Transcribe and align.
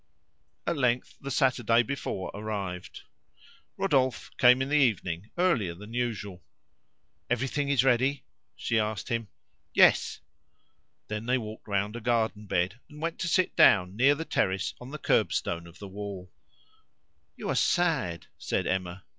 At 0.65 0.77
length 0.79 1.13
the 1.21 1.29
Saturday 1.29 1.83
before 1.83 2.31
arrived. 2.33 3.03
Rodolphe 3.77 4.31
came 4.39 4.59
in 4.63 4.69
the 4.69 4.75
evening 4.75 5.29
earlier 5.37 5.75
than 5.75 5.93
usual. 5.93 6.41
"Everything 7.29 7.69
is 7.69 7.83
ready?" 7.83 8.23
she 8.55 8.79
asked 8.79 9.09
him. 9.09 9.27
"Yes." 9.75 10.19
Then 11.07 11.27
they 11.27 11.37
walked 11.37 11.67
round 11.67 11.95
a 11.95 12.01
garden 12.01 12.47
bed, 12.47 12.79
and 12.89 12.99
went 12.99 13.19
to 13.19 13.27
sit 13.27 13.55
down 13.55 13.95
near 13.95 14.15
the 14.15 14.25
terrace 14.25 14.73
on 14.81 14.89
the 14.89 14.97
kerb 14.97 15.31
stone 15.31 15.67
of 15.67 15.77
the 15.77 15.87
wall. 15.87 16.31
"You 17.37 17.49
are 17.49 17.53
sad," 17.55 18.25
said 18.39 18.65
Emma. 18.65 19.03